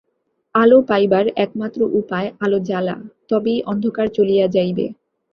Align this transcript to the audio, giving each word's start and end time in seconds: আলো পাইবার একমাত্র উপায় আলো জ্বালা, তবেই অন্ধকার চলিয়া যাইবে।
আলো 0.55 0.77
পাইবার 0.89 1.25
একমাত্র 1.35 1.79
উপায় 1.99 2.27
আলো 2.39 2.59
জ্বালা, 2.67 2.95
তবেই 3.29 3.59
অন্ধকার 3.71 4.07
চলিয়া 4.17 4.45
যাইবে। 4.47 4.85